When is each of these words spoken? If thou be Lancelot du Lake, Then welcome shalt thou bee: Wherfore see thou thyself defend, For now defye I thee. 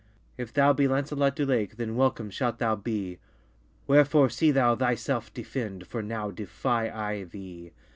If 0.35 0.51
thou 0.51 0.73
be 0.73 0.87
Lancelot 0.87 1.35
du 1.35 1.45
Lake, 1.45 1.77
Then 1.77 1.95
welcome 1.95 2.31
shalt 2.31 2.57
thou 2.57 2.75
bee: 2.75 3.19
Wherfore 3.85 4.31
see 4.31 4.49
thou 4.49 4.75
thyself 4.75 5.31
defend, 5.31 5.85
For 5.85 6.01
now 6.01 6.31
defye 6.31 6.89
I 6.89 7.25
thee. 7.25 7.71